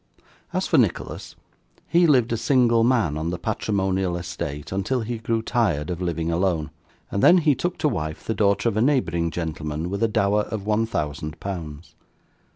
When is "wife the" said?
7.87-8.33